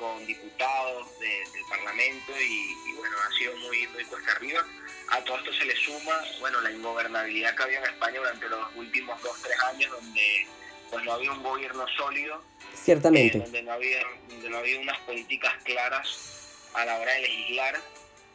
con 0.00 0.26
diputados 0.26 1.06
del 1.20 1.64
Parlamento 1.68 2.32
y, 2.40 2.94
bueno, 2.96 3.16
ha 3.22 3.38
sido 3.38 3.54
muy, 3.58 3.86
muy 3.88 4.04
cuesta 4.04 4.32
arriba. 4.32 4.64
A 5.08 5.22
todo 5.22 5.36
esto 5.38 5.52
se 5.52 5.66
le 5.66 5.76
suma, 5.76 6.18
bueno, 6.40 6.60
la 6.62 6.70
ingobernabilidad 6.70 7.54
que 7.54 7.62
había 7.62 7.78
en 7.80 7.84
España 7.84 8.18
durante 8.18 8.48
los 8.48 8.76
últimos 8.76 9.22
dos, 9.22 9.40
tres 9.42 9.56
años, 9.64 9.90
donde 9.90 10.46
pues 10.90 11.04
no 11.04 11.12
había 11.12 11.32
un 11.32 11.42
gobierno 11.42 11.86
sólido. 11.96 12.42
Ciertamente. 12.74 13.38
Eh, 13.38 13.40
donde, 13.42 13.62
no 13.62 13.72
había, 13.72 14.00
donde 14.28 14.50
no 14.50 14.58
había 14.58 14.80
unas 14.80 14.98
políticas 15.00 15.54
claras 15.64 16.70
a 16.74 16.84
la 16.84 16.98
hora 16.98 17.12
de 17.12 17.20
legislar 17.22 17.80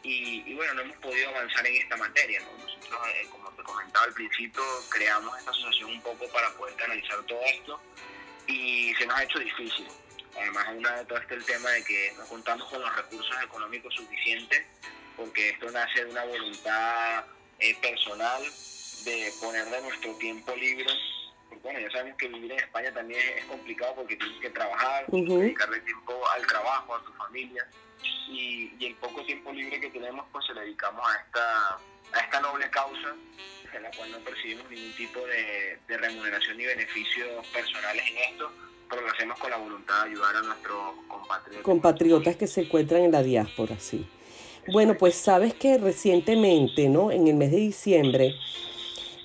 y, 0.04 0.54
bueno, 0.54 0.76
no 0.76 0.82
hemos 0.82 0.98
podido 0.98 1.30
avanzar 1.30 1.66
en 1.66 1.76
esta 1.82 1.98
materia. 1.98 2.40
Nosotros, 2.62 3.00
eh, 3.10 3.28
como 3.32 3.50
te 3.52 3.64
comentaba 3.64 4.06
al 4.06 4.14
principio, 4.14 4.62
creamos 4.90 5.36
esta 5.40 5.50
asociación 5.50 5.92
un 5.92 6.02
poco 6.02 6.28
para 6.30 6.52
poder 6.52 6.76
canalizar 6.76 7.24
todo 7.24 7.42
esto 7.44 7.82
y 8.48 8.94
se 8.96 9.08
nos 9.08 9.18
ha 9.18 9.24
hecho 9.24 9.40
difícil. 9.40 9.88
Además, 10.38 10.68
una 10.76 10.92
de 10.98 11.06
todo 11.06 11.18
este 11.18 11.36
el 11.36 11.46
tema 11.46 11.70
de 11.70 11.84
que 11.84 12.14
no 12.18 12.26
contamos 12.26 12.70
con 12.70 12.82
los 12.82 12.96
recursos 12.96 13.36
económicos 13.44 13.94
suficientes, 13.96 14.66
porque 15.16 15.50
esto 15.50 15.70
nace 15.72 16.04
de 16.04 16.12
una 16.12 16.26
voluntad 16.26 17.26
eh, 17.60 17.76
personal 17.82 18.44
de 19.06 19.32
poner 19.42 19.66
de 19.66 19.82
nuestro 19.82 20.14
tiempo 20.16 20.56
libre. 20.56 20.86
Porque, 21.50 21.64
bueno, 21.64 21.80
ya 21.80 21.92
sabemos 21.92 22.18
que 22.18 22.28
vivir 22.28 22.52
en 22.52 22.60
España 22.60 22.94
también 22.94 23.22
es 23.38 23.46
complicado 23.46 23.96
porque 23.96 24.18
tienes 24.18 24.42
que 24.42 24.50
trabajar, 24.50 25.06
dedicarle 25.08 25.80
tiempo 25.82 26.28
al 26.30 26.46
trabajo, 26.48 26.96
a 26.96 27.04
tu 27.04 27.14
familia. 27.14 27.66
Y, 28.28 28.74
y, 28.80 28.88
el 28.88 28.96
poco 28.96 29.24
tiempo 29.26 29.52
libre 29.54 29.80
que 29.80 29.90
tenemos, 29.90 30.26
pues 30.32 30.46
se 30.46 30.54
le 30.54 30.62
dedicamos 30.62 31.08
a 31.08 31.16
esta, 31.16 31.80
a 32.14 32.20
esta 32.20 32.40
noble 32.42 32.70
causa 32.70 33.16
en 33.74 33.84
la 33.84 33.92
cual 33.92 34.12
no 34.12 34.20
percibimos 34.20 34.70
ningún 34.70 34.94
tipo 34.96 35.20
de, 35.26 35.80
de 35.88 35.98
remuneración 35.98 36.58
ni 36.58 36.66
beneficios 36.66 37.46
personales 37.48 38.04
en 38.10 38.18
esto, 38.18 38.52
pero 38.90 39.02
lo 39.02 39.12
hacemos 39.12 39.40
con 39.40 39.50
la 39.50 39.58
voluntad 39.58 40.04
de 40.04 40.12
ayudar 40.12 40.36
a 40.36 40.42
nuestros 40.42 40.78
compatriotas. 41.08 41.64
Compatriotas 41.64 42.36
que 42.36 42.48
se 42.48 42.62
encuentran 42.62 43.02
en 43.04 43.12
la 43.12 43.24
diáspora, 43.24 43.78
sí. 43.80 44.08
Bueno, 44.72 44.96
pues 44.98 45.16
sabes 45.16 45.54
que 45.54 45.78
recientemente, 45.78 46.90
¿no? 46.90 47.12
En 47.12 47.28
el 47.28 47.36
mes 47.36 47.52
de 47.52 47.58
diciembre, 47.58 48.36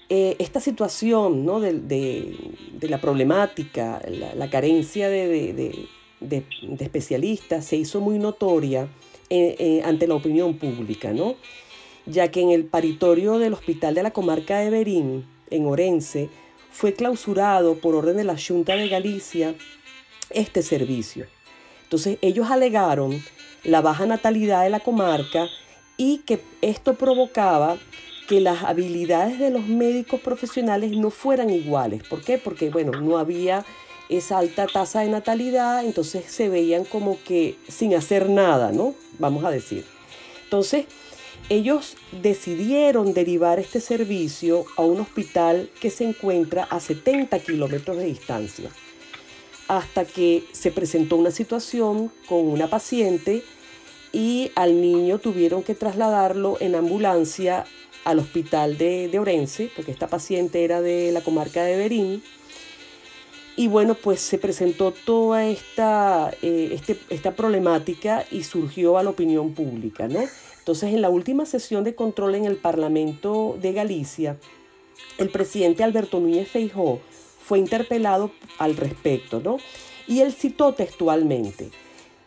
eh, 0.08 0.36
esta 0.38 0.60
situación, 0.60 1.46
¿no? 1.46 1.60
De, 1.60 1.72
de, 1.72 2.88
la 2.88 3.00
problemática, 3.00 4.02
la, 4.08 4.50
carencia 4.50 5.08
de, 5.08 5.86
de, 6.20 6.44
especialistas 6.80 7.64
se 7.64 7.76
hizo 7.76 8.00
muy 8.00 8.18
notoria 8.18 8.88
eh, 9.30 9.56
eh, 9.58 9.82
ante 9.84 10.06
la 10.06 10.14
opinión 10.14 10.58
pública, 10.58 11.12
¿no? 11.12 11.36
Ya 12.06 12.30
que 12.30 12.40
en 12.40 12.50
el 12.50 12.64
paritorio 12.64 13.38
del 13.38 13.54
Hospital 13.54 13.94
de 13.94 14.02
la 14.02 14.10
Comarca 14.10 14.58
de 14.58 14.70
Berín, 14.70 15.24
en 15.50 15.66
Orense, 15.66 16.28
fue 16.70 16.94
clausurado 16.94 17.76
por 17.76 17.94
orden 17.94 18.16
de 18.16 18.24
la 18.24 18.36
Junta 18.36 18.76
de 18.76 18.88
Galicia 18.88 19.54
este 20.30 20.62
servicio. 20.62 21.26
Entonces 21.84 22.18
ellos 22.22 22.50
alegaron 22.50 23.22
la 23.64 23.80
baja 23.80 24.06
natalidad 24.06 24.62
de 24.62 24.70
la 24.70 24.80
comarca 24.80 25.48
y 25.96 26.18
que 26.18 26.40
esto 26.62 26.94
provocaba 26.94 27.76
que 28.28 28.40
las 28.40 28.62
habilidades 28.62 29.38
de 29.38 29.50
los 29.50 29.66
médicos 29.66 30.20
profesionales 30.20 30.92
no 30.92 31.10
fueran 31.10 31.50
iguales. 31.50 32.04
¿Por 32.08 32.22
qué? 32.22 32.38
Porque, 32.38 32.70
bueno, 32.70 32.92
no 32.92 33.18
había 33.18 33.64
esa 34.08 34.38
alta 34.38 34.66
tasa 34.66 35.00
de 35.00 35.08
natalidad, 35.08 35.84
entonces 35.84 36.24
se 36.26 36.48
veían 36.48 36.84
como 36.84 37.18
que 37.22 37.56
sin 37.68 37.94
hacer 37.94 38.28
nada, 38.28 38.70
¿no? 38.72 38.94
Vamos 39.18 39.44
a 39.44 39.50
decir. 39.50 39.84
Entonces, 40.44 40.86
ellos 41.48 41.96
decidieron 42.22 43.12
derivar 43.12 43.58
este 43.58 43.80
servicio 43.80 44.64
a 44.76 44.82
un 44.82 45.00
hospital 45.00 45.68
que 45.80 45.90
se 45.90 46.04
encuentra 46.04 46.64
a 46.64 46.78
70 46.78 47.38
kilómetros 47.40 47.96
de 47.96 48.04
distancia, 48.04 48.70
hasta 49.66 50.04
que 50.04 50.44
se 50.52 50.70
presentó 50.70 51.16
una 51.16 51.32
situación 51.32 52.12
con 52.28 52.46
una 52.46 52.68
paciente 52.68 53.42
y 54.12 54.52
al 54.54 54.80
niño 54.80 55.18
tuvieron 55.18 55.62
que 55.62 55.74
trasladarlo 55.74 56.56
en 56.60 56.74
ambulancia 56.74 57.64
al 58.04 58.18
hospital 58.18 58.78
de, 58.78 59.16
Orense, 59.18 59.70
porque 59.74 59.92
esta 59.92 60.06
paciente 60.08 60.64
era 60.64 60.80
de 60.80 61.12
la 61.12 61.20
comarca 61.20 61.62
de 61.64 61.76
Berín. 61.76 62.22
Y 63.56 63.68
bueno, 63.68 63.94
pues 63.94 64.20
se 64.20 64.38
presentó 64.38 64.92
toda 64.92 65.46
esta, 65.46 66.30
eh, 66.40 66.70
este, 66.72 66.96
esta 67.10 67.32
problemática 67.32 68.24
y 68.30 68.44
surgió 68.44 68.96
a 68.96 69.02
la 69.02 69.10
opinión 69.10 69.52
pública, 69.52 70.08
¿no? 70.08 70.20
Entonces, 70.70 70.94
en 70.94 71.02
la 71.02 71.10
última 71.10 71.46
sesión 71.46 71.82
de 71.82 71.96
control 71.96 72.36
en 72.36 72.44
el 72.44 72.54
Parlamento 72.54 73.58
de 73.60 73.72
Galicia, 73.72 74.36
el 75.18 75.28
presidente 75.28 75.82
Alberto 75.82 76.20
Núñez 76.20 76.46
Feijó 76.46 77.00
fue 77.44 77.58
interpelado 77.58 78.30
al 78.56 78.76
respecto, 78.76 79.40
¿no? 79.40 79.56
Y 80.06 80.20
él 80.20 80.32
citó 80.32 80.72
textualmente, 80.72 81.70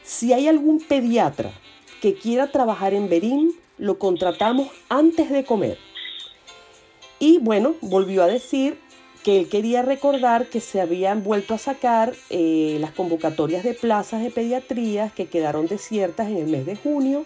si 0.04 0.34
hay 0.34 0.50
algún 0.50 0.82
pediatra 0.82 1.54
que 2.02 2.16
quiera 2.16 2.52
trabajar 2.52 2.94
en 2.94 3.08
Berín, 3.08 3.54
lo 3.78 3.98
contratamos 3.98 4.68
antes 4.90 5.30
de 5.30 5.46
comer. 5.46 5.78
Y 7.20 7.38
bueno, 7.38 7.76
volvió 7.80 8.24
a 8.24 8.28
decir 8.28 8.78
que 9.24 9.40
él 9.40 9.48
quería 9.48 9.84
recordar 9.84 10.48
que 10.50 10.60
se 10.60 10.82
habían 10.82 11.24
vuelto 11.24 11.54
a 11.54 11.60
sacar 11.60 12.14
eh, 12.30 12.76
las 12.82 12.92
convocatorias 12.92 13.64
de 13.64 13.74
plazas 13.74 14.22
de 14.22 14.32
pediatría 14.32 15.14
que 15.16 15.28
quedaron 15.28 15.68
desiertas 15.68 16.28
en 16.28 16.40
el 16.40 16.48
mes 16.48 16.66
de 16.66 16.76
junio 16.76 17.24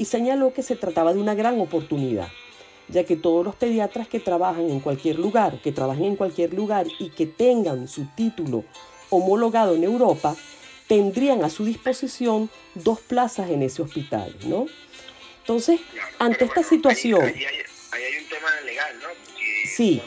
y 0.00 0.06
señaló 0.06 0.54
que 0.54 0.62
se 0.62 0.76
trataba 0.76 1.12
de 1.12 1.20
una 1.20 1.34
gran 1.34 1.60
oportunidad, 1.60 2.28
ya 2.88 3.04
que 3.04 3.16
todos 3.16 3.44
los 3.44 3.54
pediatras 3.54 4.08
que 4.08 4.18
trabajan 4.18 4.70
en 4.70 4.80
cualquier 4.80 5.18
lugar, 5.18 5.60
que 5.60 5.72
trabajen 5.72 6.06
en 6.06 6.16
cualquier 6.16 6.54
lugar 6.54 6.86
y 6.98 7.10
que 7.10 7.26
tengan 7.26 7.86
su 7.86 8.06
título 8.16 8.64
homologado 9.10 9.74
en 9.74 9.84
Europa, 9.84 10.34
tendrían 10.88 11.44
a 11.44 11.50
su 11.50 11.66
disposición 11.66 12.48
dos 12.74 12.98
plazas 13.00 13.50
en 13.50 13.62
ese 13.62 13.82
hospital, 13.82 14.34
¿no? 14.46 14.64
Entonces, 15.40 15.82
ante 16.18 16.46
esta 16.46 16.62
situación... 16.62 17.22
Ahí, 17.22 17.44
hay, 17.92 18.22
un 18.22 18.28
tema 18.30 18.48
legal, 18.64 18.96
¿no? 19.02 19.08
sí 19.66 20.00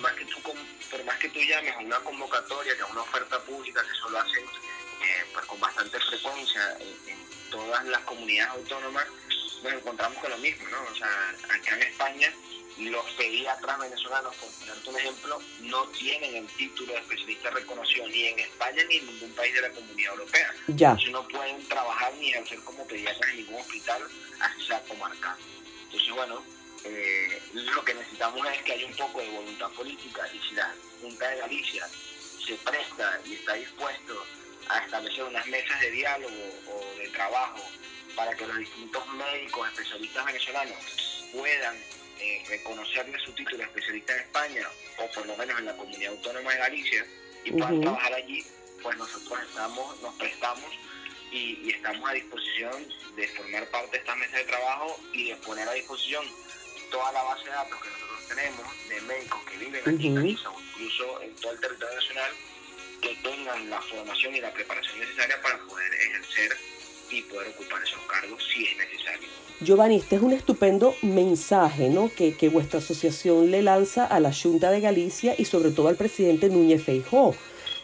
que 1.23 1.29
tú 1.29 1.39
llames 1.39 1.73
a 1.73 1.79
una 1.79 1.99
convocatoria, 1.99 2.75
que 2.75 2.83
es 2.83 2.89
una 2.89 3.01
oferta 3.01 3.39
pública, 3.43 3.81
que 3.81 3.91
eso 3.97 4.09
lo 4.09 4.19
hacen 4.19 4.43
eh, 4.43 5.25
pues 5.33 5.45
con 5.45 5.57
bastante 5.57 5.97
frecuencia 5.97 6.77
en, 6.81 7.22
todas 7.53 7.85
las 7.85 8.01
comunidades 8.01 8.51
autónomas, 8.55 9.05
nos 9.63 9.73
encontramos 9.73 10.17
con 10.17 10.31
lo 10.31 10.37
mismo, 10.39 10.67
¿no? 10.69 10.81
O 10.91 10.95
sea, 10.95 11.29
acá 11.49 11.75
en 11.75 11.83
España 11.83 12.33
los 12.79 13.05
pediatras 13.11 13.79
venezolanos, 13.79 14.35
por 14.35 14.49
ponerte 14.49 14.89
un 14.89 14.97
ejemplo, 14.97 15.41
no 15.61 15.83
tienen 15.89 16.35
el 16.35 16.47
título 16.47 16.93
de 16.93 16.99
especialista 16.99 17.51
reconocido 17.51 18.07
ni 18.07 18.23
en 18.25 18.39
España 18.39 18.83
ni 18.89 18.97
en 18.97 19.05
ningún 19.05 19.31
país 19.33 19.53
de 19.53 19.61
la 19.61 19.69
comunidad 19.69 20.13
europea. 20.13 20.53
Ya. 20.67 20.97
no 21.11 21.27
pueden 21.27 21.63
trabajar 21.67 22.11
ni 22.15 22.31
ejercer 22.31 22.59
como 22.61 22.85
pediatras 22.87 23.29
en 23.29 23.37
ningún 23.37 23.61
hospital, 23.61 24.01
así 24.39 24.65
sea 24.65 24.81
comarcal. 24.85 25.37
Entonces, 25.83 26.11
bueno, 26.11 26.43
eh, 26.85 27.41
lo 27.53 27.85
que 27.85 27.93
necesitamos 27.93 28.47
es 28.47 28.63
que 28.63 28.73
haya 28.73 28.87
un 28.87 28.95
poco 28.95 29.21
de 29.21 29.29
voluntad 29.29 29.69
política 29.69 30.27
y 30.33 30.39
si 30.39 30.55
la 30.55 30.73
Junta 30.99 31.29
de 31.29 31.37
Galicia 31.37 31.87
se 32.43 32.55
presta 32.55 33.21
y 33.25 33.35
está 33.35 33.53
dispuesto 33.53 34.25
a 34.69 34.79
establecer 34.79 35.23
unas 35.23 35.45
mesas 35.47 35.79
de 35.81 35.91
diálogo 35.91 36.35
o 36.67 36.97
de 36.97 37.09
trabajo 37.09 37.63
para 38.15 38.35
que 38.35 38.45
los 38.45 38.57
distintos 38.57 39.05
médicos 39.13 39.67
especialistas 39.69 40.25
venezolanos 40.25 41.25
puedan 41.33 41.75
eh, 42.19 42.43
reconocerle 42.47 43.19
su 43.19 43.31
título 43.33 43.57
de 43.57 43.63
especialista 43.63 44.13
en 44.13 44.19
España 44.21 44.67
o 44.99 45.11
por 45.11 45.25
lo 45.25 45.35
menos 45.35 45.59
en 45.59 45.65
la 45.65 45.75
comunidad 45.75 46.11
autónoma 46.11 46.53
de 46.53 46.59
Galicia 46.59 47.05
y 47.43 47.51
puedan 47.51 47.81
trabajar 47.81 48.13
allí, 48.13 48.45
pues 48.81 48.97
nosotros 48.97 49.39
estamos, 49.47 50.01
nos 50.01 50.13
prestamos 50.15 50.71
y, 51.31 51.59
y, 51.63 51.71
estamos 51.71 52.07
a 52.09 52.13
disposición 52.13 52.87
de 53.15 53.27
formar 53.29 53.67
parte 53.69 53.91
de 53.91 53.97
esta 53.97 54.15
mesa 54.15 54.37
de 54.37 54.43
trabajo 54.45 54.99
y 55.11 55.29
de 55.29 55.35
poner 55.37 55.67
a 55.67 55.73
disposición 55.73 56.23
toda 56.91 57.11
la 57.11 57.23
base 57.23 57.45
de 57.45 57.51
datos 57.51 57.81
que 57.81 57.89
nosotros 57.89 58.27
tenemos 58.27 58.87
de 58.87 59.01
médicos 59.01 59.41
que 59.49 59.57
viven 59.57 59.95
aquí 59.95 60.07
en 60.07 60.15
Galicia 60.15 60.49
o 60.49 60.61
incluso 60.61 61.21
en 61.23 61.35
todo 61.37 61.51
el 61.53 61.59
territorio 61.59 61.95
nacional 61.95 62.31
que 63.03 63.15
tengan 63.21 63.69
la 63.69 63.81
formación 63.81 64.33
y 64.33 64.39
la 64.39 64.51
preparación 64.53 64.97
necesaria 64.97 65.35
para 65.41 65.59
poder 65.67 65.93
ejercer 65.93 66.57
y 67.11 67.21
poder 67.23 67.49
ocupar 67.49 67.83
esos 67.83 68.01
cargos 68.03 68.41
si 68.51 68.63
es 68.63 68.77
necesario. 68.77 69.27
Giovanni, 69.59 69.97
este 69.97 70.15
es 70.15 70.21
un 70.21 70.31
estupendo 70.31 70.95
mensaje 71.01 71.89
¿no? 71.89 72.09
que, 72.15 72.35
que 72.35 72.47
vuestra 72.47 72.79
asociación 72.79 73.51
le 73.51 73.61
lanza 73.61 74.05
a 74.05 74.19
la 74.21 74.33
Junta 74.33 74.71
de 74.71 74.79
Galicia 74.79 75.35
y 75.37 75.45
sobre 75.45 75.71
todo 75.71 75.89
al 75.89 75.97
presidente 75.97 76.47
Núñez 76.47 76.83
Feijó, 76.83 77.35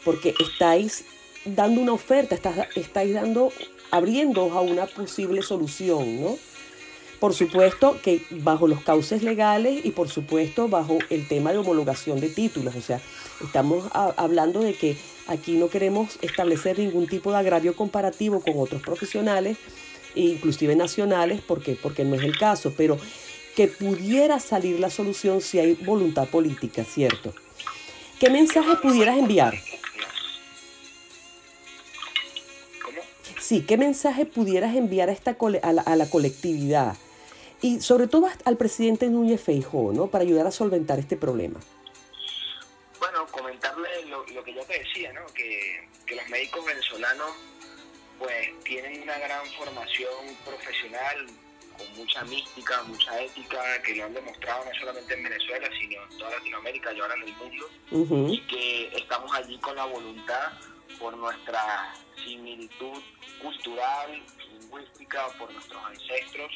porque 0.06 0.34
estáis 0.40 1.04
dando 1.44 1.82
una 1.82 1.94
oferta, 1.94 2.36
estáis 2.76 3.14
dando, 3.14 3.52
abriendo 3.92 4.52
a 4.54 4.62
una 4.62 4.86
posible 4.88 5.42
solución, 5.42 6.22
¿no? 6.22 6.38
Por 7.20 7.34
supuesto 7.34 8.00
que 8.02 8.22
bajo 8.30 8.68
los 8.68 8.82
cauces 8.82 9.24
legales 9.24 9.86
y 9.86 9.92
por 9.92 10.08
supuesto 10.08 10.70
bajo 10.70 11.00
el 11.10 11.28
tema 11.28 11.52
de 11.52 11.58
homologación 11.58 12.22
de 12.22 12.30
títulos. 12.30 12.76
O 12.76 12.82
sea, 12.82 13.02
estamos 13.44 13.90
hablando 13.94 14.62
de 14.62 14.74
que 14.74 14.96
aquí 15.28 15.58
no 15.58 15.68
queremos 15.68 16.18
establecer 16.22 16.80
ningún 16.80 17.08
tipo 17.08 17.32
de 17.32 17.38
agravio 17.38 17.76
comparativo 17.76 18.40
con 18.40 18.54
otros 18.58 18.82
profesionales, 18.82 19.58
inclusive 20.16 20.76
nacionales, 20.78 21.42
porque, 21.46 21.76
porque 21.82 22.06
no 22.06 22.16
es 22.16 22.24
el 22.24 22.38
caso, 22.38 22.74
pero 22.78 22.98
que 23.56 23.68
pudiera 23.68 24.40
salir 24.40 24.80
la 24.80 24.90
solución 24.90 25.42
si 25.42 25.60
hay 25.60 25.74
voluntad 25.74 26.28
política, 26.30 26.86
¿cierto? 26.86 27.34
¿Qué 28.18 28.30
mensaje 28.30 28.78
pudieras 28.82 29.18
enviar? 29.18 29.56
Sí, 33.42 33.62
¿qué 33.68 33.78
mensaje 33.78 34.26
pudieras 34.26 34.76
enviar 34.76 35.10
a, 35.10 35.12
esta, 35.12 35.36
a, 35.64 35.74
la, 35.74 35.82
a 35.82 35.96
la 35.98 36.10
colectividad? 36.10 36.96
Y 37.62 37.82
sobre 37.82 38.08
todo 38.08 38.28
al 38.46 38.58
presidente 38.58 39.10
Núñez 39.10 39.42
Feijó, 39.42 39.92
¿no? 39.94 40.08
Para 40.08 40.24
ayudar 40.24 40.48
a 40.48 40.52
solventar 40.52 41.00
este 41.00 41.18
problema. 41.18 41.60
Bueno, 43.00 43.26
comentarle 43.28 43.88
lo, 44.06 44.44
que 44.44 44.54
yo 44.54 44.64
te 44.64 44.80
decía, 44.80 45.12
¿no? 45.14 45.26
Que, 45.34 45.88
los 46.10 46.28
médicos 46.30 46.66
venezolanos 46.66 47.32
pues 48.18 48.34
tienen 48.64 49.04
una 49.04 49.18
gran 49.20 49.46
formación 49.52 50.10
profesional, 50.44 51.28
con 51.78 51.98
mucha 51.98 52.24
mística, 52.24 52.82
mucha 52.84 53.22
ética, 53.22 53.82
que 53.84 53.96
lo 53.96 54.06
han 54.06 54.14
demostrado 54.16 54.66
no 54.66 54.72
solamente 54.80 55.14
en 55.14 55.24
Venezuela, 55.24 55.70
sino 55.80 56.02
en 56.04 56.18
toda 56.18 56.32
Latinoamérica 56.32 56.92
y 56.92 57.00
ahora 57.00 57.14
en 57.14 57.24
el 57.24 57.34
mundo, 57.36 58.34
y 58.34 58.42
que 58.48 58.88
estamos 58.98 59.32
allí 59.36 59.60
con 59.60 59.76
la 59.76 59.86
voluntad 59.86 60.52
por 61.00 61.16
nuestra 61.16 61.94
similitud 62.26 63.02
cultural, 63.42 64.22
lingüística, 64.52 65.28
por 65.38 65.54
nuestros 65.54 65.82
ancestros, 65.86 66.52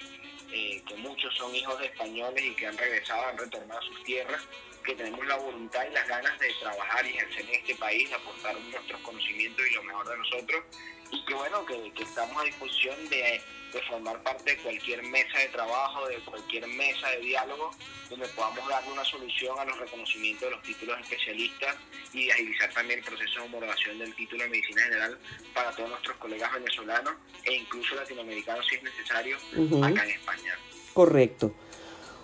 eh, 0.54 0.84
que 0.88 0.96
muchos 0.98 1.36
son 1.36 1.56
hijos 1.56 1.80
de 1.80 1.88
españoles 1.88 2.44
y 2.44 2.56
que 2.56 2.68
han 2.68 2.78
regresado, 2.78 3.26
han 3.28 3.38
retornado 3.38 3.80
a 3.80 3.84
sus 3.84 4.04
tierras, 4.04 4.42
que 4.84 4.96
tenemos 4.96 5.26
la 5.26 5.38
voluntad 5.38 5.86
y 5.89 5.93
las 5.93 6.08
ganas 6.08 6.38
de 6.39 6.54
trabajar 6.60 7.06
y 7.06 7.10
ejercer 7.10 7.46
en 7.50 7.56
este 7.56 7.76
país, 7.76 8.12
aportar 8.13 8.56
nuestros 8.60 9.02
conocimientos 9.02 9.65
y 9.69 9.74
lo 9.74 9.84
mejor 9.84 10.10
de 10.10 10.17
nosotros, 10.17 10.63
y 11.12 11.26
que 11.26 11.34
bueno, 11.34 11.65
que, 11.65 11.91
que 11.93 12.04
estamos 12.04 12.41
a 12.41 12.46
disposición 12.46 13.10
de 13.10 13.41
de 13.74 13.82
formar 13.82 14.22
parte 14.22 14.52
de 14.52 14.58
cualquier 14.58 15.04
mesa 15.04 15.39
de 15.39 15.48
trabajo, 15.50 16.08
de 16.08 16.17
cualquier 16.19 16.67
mesa 16.67 17.10
de 17.10 17.22
diálogo, 17.22 17.72
donde 18.10 18.28
podamos 18.30 18.67
darle 18.69 18.91
una 18.91 19.04
solución 19.04 19.58
a 19.60 19.65
los 19.65 19.78
reconocimientos 19.78 20.48
de 20.48 20.56
los 20.56 20.63
títulos 20.63 21.00
especialistas 21.02 21.76
y 22.13 22.30
agilizar 22.30 22.72
también 22.72 23.00
el 23.00 23.06
proceso 23.06 23.39
de 23.39 23.46
homologación 23.46 23.98
del 23.98 24.13
título 24.15 24.43
de 24.43 24.50
medicina 24.50 24.84
general 24.84 25.17
para 25.54 25.72
todos 25.72 25.89
nuestros 25.89 26.17
colegas 26.17 26.54
venezolanos 26.54 27.13
e 27.43 27.56
incluso 27.56 27.96
latinoamericanos 27.96 28.65
si 28.67 28.76
es 28.76 28.84
necesario 28.84 29.38
acá 29.84 30.04
en 30.04 30.12
España. 30.12 30.58
Correcto. 30.93 31.54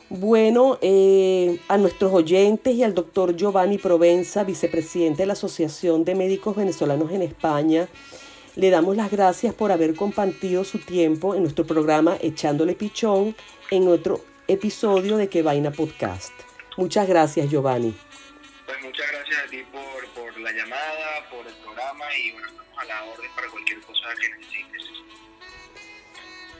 Bueno, 0.09 0.79
eh, 0.81 1.59
a 1.67 1.77
nuestros 1.77 2.11
oyentes 2.11 2.73
y 2.73 2.81
al 2.81 2.95
doctor 2.95 3.35
Giovanni 3.35 3.77
Provenza, 3.77 4.43
vicepresidente 4.43 5.21
de 5.21 5.27
la 5.27 5.33
Asociación 5.33 6.03
de 6.03 6.15
Médicos 6.15 6.55
Venezolanos 6.55 7.11
en 7.11 7.21
España, 7.21 7.87
le 8.55 8.71
damos 8.71 8.97
las 8.97 9.11
gracias 9.11 9.53
por 9.53 9.71
haber 9.71 9.93
compartido 9.93 10.63
su 10.63 10.79
tiempo 10.79 11.35
en 11.35 11.43
nuestro 11.43 11.63
programa 11.67 12.17
Echándole 12.21 12.73
Pichón 12.73 13.35
en 13.69 13.87
otro 13.87 14.25
episodio 14.47 15.15
de 15.15 15.29
Que 15.29 15.43
Vaina 15.43 15.69
Podcast. 15.69 16.33
Muchas 16.75 17.07
gracias, 17.07 17.47
Giovanni. 17.47 17.95
Pues 18.65 18.81
muchas 18.81 19.11
gracias 19.11 19.45
a 19.45 19.49
ti 19.51 19.57
por, 19.71 20.07
por 20.23 20.39
la 20.39 20.51
llamada, 20.51 21.29
por 21.29 21.45
el 21.45 21.53
programa 21.63 22.05
y 22.17 22.31
bueno, 22.31 22.47
estamos 22.47 22.77
a 22.81 22.85
la 22.85 23.03
orden 23.03 23.29
para 23.35 23.47
cualquier 23.49 23.79
cosa 23.81 24.07
que 24.19 24.29
necesites. 24.29 24.98